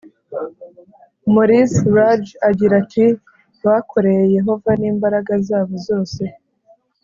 Maurice 1.33 1.79
Raj 1.95 2.23
agira 2.49 2.73
ati 2.83 3.05
bakoreye 3.65 4.23
Yehova 4.37 4.71
n 4.79 4.83
imbaraga 4.91 5.33
zabo 5.47 5.73
zose. 5.87 6.21